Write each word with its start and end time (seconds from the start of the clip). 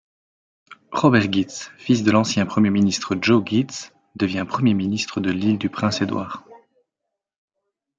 Robert 0.91 1.27
Ghiz, 1.27 1.69
fils 1.77 2.01
de 2.01 2.09
l'ancien 2.09 2.47
premier 2.47 2.71
ministre 2.71 3.15
Joe 3.21 3.43
Ghiz, 3.43 3.91
devient 4.15 4.45
Premier 4.49 4.73
ministre 4.73 5.19
de 5.21 5.29
l'Île-du-Prince-Édouard. 5.29 6.43